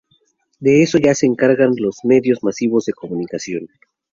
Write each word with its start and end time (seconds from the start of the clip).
de 0.57 0.81
eso 0.81 0.97
ya 0.97 1.13
se 1.13 1.27
encargan 1.27 1.73
los 1.77 1.99
medios 2.05 2.39
masivos 2.43 2.85
de 2.85 2.93
comunicación 2.93 3.67